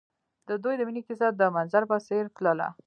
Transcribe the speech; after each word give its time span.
د 0.47 0.49
دوی 0.63 0.75
د 0.77 0.81
مینې 0.87 1.01
کیسه 1.07 1.27
د 1.39 1.41
منظر 1.55 1.83
په 1.91 1.97
څېر 2.07 2.23
تلله. 2.35 2.67